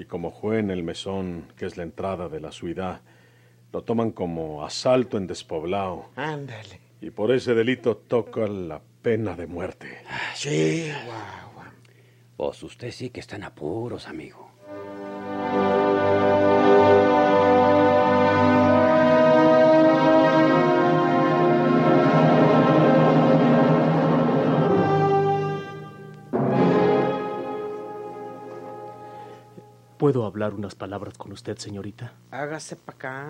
Y 0.00 0.06
como 0.06 0.30
fue 0.30 0.60
en 0.60 0.70
el 0.70 0.82
mesón, 0.82 1.52
que 1.58 1.66
es 1.66 1.76
la 1.76 1.82
entrada 1.82 2.30
de 2.30 2.40
la 2.40 2.52
ciudad, 2.52 3.02
lo 3.70 3.82
toman 3.82 4.12
como 4.12 4.64
asalto 4.64 5.18
en 5.18 5.26
despoblado. 5.26 6.06
Ándale. 6.16 6.80
Y 7.02 7.10
por 7.10 7.30
ese 7.30 7.52
delito 7.52 7.98
toca 7.98 8.46
la 8.46 8.80
pena 9.02 9.36
de 9.36 9.46
muerte. 9.46 9.98
Sí, 10.34 10.90
guau. 11.04 11.66
Pues 12.34 12.62
usted 12.62 12.90
sí 12.92 13.10
que 13.10 13.20
está 13.20 13.36
en 13.36 13.44
apuros, 13.44 14.08
amigo. 14.08 14.49
¿Puedo 30.00 30.24
hablar 30.24 30.54
unas 30.54 30.74
palabras 30.74 31.18
con 31.18 31.30
usted, 31.30 31.58
señorita? 31.58 32.14
Hágase 32.30 32.74
para 32.74 32.96
acá, 32.96 33.28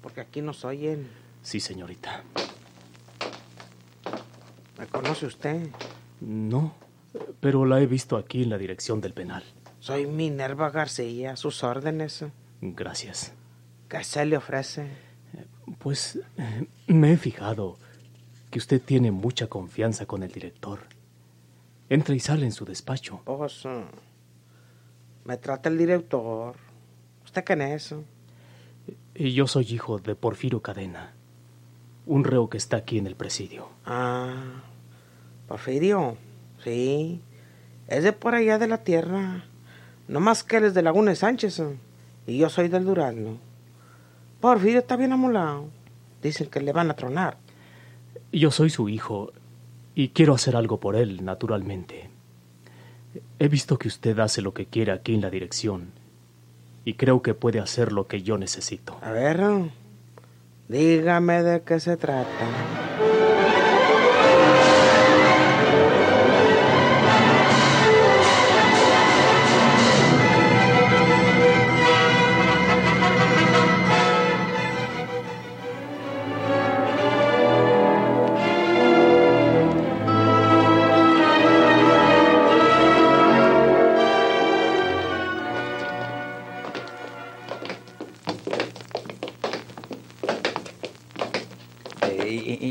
porque 0.00 0.22
aquí 0.22 0.40
nos 0.40 0.64
oyen. 0.64 1.06
Sí, 1.42 1.60
señorita. 1.60 2.22
¿Me 4.78 4.86
conoce 4.86 5.26
usted? 5.26 5.68
No, 6.22 6.72
pero 7.40 7.66
la 7.66 7.78
he 7.78 7.86
visto 7.86 8.16
aquí 8.16 8.44
en 8.44 8.48
la 8.48 8.56
dirección 8.56 9.02
del 9.02 9.12
penal. 9.12 9.44
Soy 9.80 10.06
Minerva 10.06 10.70
García, 10.70 11.36
sus 11.36 11.62
órdenes. 11.62 12.24
Gracias. 12.62 13.34
¿Qué 13.90 14.02
se 14.02 14.24
le 14.24 14.38
ofrece? 14.38 14.86
Pues 15.78 16.18
eh, 16.38 16.68
me 16.86 17.12
he 17.12 17.16
fijado 17.18 17.76
que 18.50 18.58
usted 18.58 18.80
tiene 18.80 19.10
mucha 19.10 19.48
confianza 19.48 20.06
con 20.06 20.22
el 20.22 20.32
director. 20.32 20.78
Entra 21.90 22.14
y 22.14 22.20
sale 22.20 22.46
en 22.46 22.52
su 22.52 22.64
despacho. 22.64 23.20
Pues, 23.26 23.66
eh, 23.66 23.84
me 25.24 25.36
trata 25.36 25.68
el 25.68 25.78
director. 25.78 26.54
¿Usted 27.24 27.44
quién 27.44 27.62
es? 27.62 27.94
Y 29.14 29.32
yo 29.32 29.46
soy 29.46 29.66
hijo 29.72 29.98
de 29.98 30.14
Porfirio 30.14 30.60
Cadena, 30.62 31.12
un 32.06 32.24
reo 32.24 32.48
que 32.48 32.56
está 32.58 32.78
aquí 32.78 32.98
en 32.98 33.06
el 33.06 33.14
presidio. 33.16 33.68
Ah, 33.84 34.62
Porfirio, 35.48 36.16
sí. 36.64 37.20
Es 37.88 38.04
de 38.04 38.12
por 38.12 38.34
allá 38.34 38.58
de 38.58 38.66
la 38.68 38.78
tierra. 38.78 39.44
No 40.08 40.20
más 40.20 40.42
que 40.44 40.56
él 40.56 40.64
es 40.64 40.74
de 40.74 40.82
Laguna 40.82 41.14
Sánchez. 41.14 41.60
eh, 41.60 41.76
Y 42.26 42.38
yo 42.38 42.48
soy 42.48 42.68
del 42.68 42.84
Durazno. 42.84 43.36
Porfirio 44.40 44.80
está 44.80 44.96
bien 44.96 45.12
amolado. 45.12 45.66
Dicen 46.22 46.48
que 46.48 46.60
le 46.60 46.72
van 46.72 46.90
a 46.90 46.94
tronar. 46.96 47.36
Yo 48.32 48.50
soy 48.50 48.70
su 48.70 48.88
hijo 48.88 49.32
y 49.94 50.08
quiero 50.08 50.34
hacer 50.34 50.56
algo 50.56 50.80
por 50.80 50.96
él, 50.96 51.24
naturalmente. 51.24 52.08
He 53.38 53.48
visto 53.48 53.78
que 53.78 53.88
usted 53.88 54.18
hace 54.18 54.42
lo 54.42 54.54
que 54.54 54.66
quiere 54.66 54.92
aquí 54.92 55.14
en 55.14 55.20
la 55.20 55.30
dirección 55.30 55.90
y 56.84 56.94
creo 56.94 57.22
que 57.22 57.34
puede 57.34 57.60
hacer 57.60 57.92
lo 57.92 58.06
que 58.06 58.22
yo 58.22 58.38
necesito. 58.38 58.98
A 59.02 59.12
ver, 59.12 59.40
dígame 60.68 61.42
de 61.42 61.62
qué 61.62 61.78
se 61.80 61.96
trata. 61.96 62.81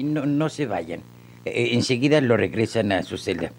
No, 0.04 0.26
no 0.26 0.50
se 0.50 0.66
vayan. 0.66 1.02
Eh, 1.46 1.70
enseguida 1.74 2.22
lo 2.22 2.38
regresan 2.38 2.92
a 2.92 3.04
su 3.04 3.18
celda. 3.18 3.52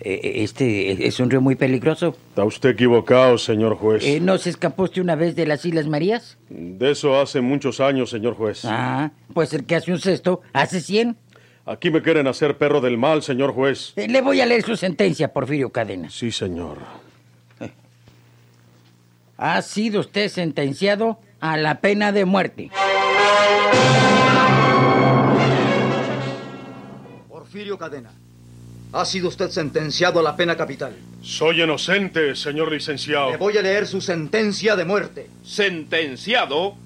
Eh, 0.00 0.44
este 0.44 1.06
es 1.06 1.18
un 1.18 1.28
río 1.30 1.40
muy 1.40 1.56
peligroso. 1.56 2.16
Está 2.30 2.44
usted 2.44 2.70
equivocado, 2.70 3.36
señor 3.36 3.76
juez. 3.76 4.04
Eh, 4.04 4.20
¿No 4.20 4.38
se 4.38 4.50
escapó 4.50 4.84
usted 4.84 5.02
una 5.02 5.16
vez 5.16 5.34
de 5.34 5.46
las 5.46 5.64
Islas 5.64 5.86
Marías? 5.86 6.38
De 6.48 6.92
eso 6.92 7.20
hace 7.20 7.40
muchos 7.40 7.80
años, 7.80 8.10
señor 8.10 8.34
juez. 8.34 8.64
Ah, 8.64 9.10
pues 9.34 9.52
el 9.54 9.64
que 9.64 9.74
hace 9.76 9.90
un 9.90 9.98
cesto 9.98 10.40
hace 10.52 10.80
cien. 10.80 11.16
Aquí 11.66 11.90
me 11.90 12.00
quieren 12.00 12.26
hacer 12.28 12.56
perro 12.56 12.80
del 12.80 12.96
mal, 12.96 13.22
señor 13.22 13.52
juez. 13.52 13.92
Eh, 13.96 14.08
le 14.08 14.20
voy 14.22 14.40
a 14.40 14.46
leer 14.46 14.62
su 14.62 14.76
sentencia, 14.76 15.32
Porfirio 15.32 15.70
Cadena. 15.70 16.08
Sí, 16.10 16.30
señor. 16.30 16.78
Ha 19.36 19.62
sido 19.62 20.00
usted 20.00 20.28
sentenciado 20.28 21.20
a 21.40 21.56
la 21.56 21.80
pena 21.80 22.10
de 22.10 22.24
muerte. 22.24 22.70
Porfirio 27.58 27.76
Cadena. 27.76 28.12
Ha 28.92 29.04
sido 29.04 29.26
usted 29.26 29.50
sentenciado 29.50 30.20
a 30.20 30.22
la 30.22 30.36
pena 30.36 30.56
capital. 30.56 30.94
Soy 31.22 31.60
inocente, 31.60 32.36
señor 32.36 32.70
licenciado. 32.70 33.32
Le 33.32 33.36
voy 33.36 33.58
a 33.58 33.62
leer 33.62 33.88
su 33.88 34.00
sentencia 34.00 34.76
de 34.76 34.84
muerte. 34.84 35.28
Sentenciado 35.44 36.76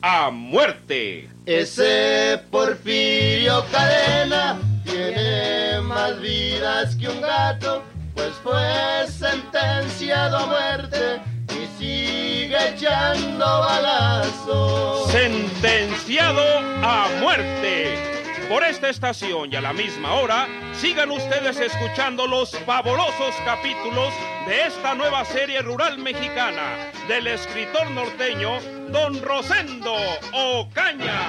a 0.00 0.30
muerte. 0.30 1.28
Ese 1.44 2.40
Porfirio 2.52 3.64
Cadena 3.72 4.60
tiene 4.84 5.80
más 5.80 6.20
vidas 6.20 6.94
que 6.94 7.08
un 7.08 7.20
gato, 7.20 7.82
pues 8.14 8.30
fue 8.44 9.08
sentenciado 9.08 10.36
a 10.36 10.46
muerte 10.46 11.20
y 11.48 11.82
sigue 11.82 12.56
echando 12.76 13.44
balazos. 13.44 15.10
Sentenciado 15.10 16.42
a 16.80 17.08
muerte. 17.20 18.21
Por 18.48 18.64
esta 18.64 18.88
estación 18.88 19.52
y 19.52 19.56
a 19.56 19.60
la 19.60 19.72
misma 19.72 20.14
hora, 20.14 20.46
sigan 20.74 21.10
ustedes 21.10 21.58
escuchando 21.58 22.26
los 22.26 22.50
fabulosos 22.60 23.34
capítulos 23.44 24.12
de 24.46 24.66
esta 24.66 24.94
nueva 24.94 25.24
serie 25.24 25.62
rural 25.62 25.98
mexicana 25.98 26.90
del 27.08 27.28
escritor 27.28 27.90
norteño 27.90 28.60
Don 28.90 29.22
Rosendo 29.22 29.94
Ocaña. 30.32 31.28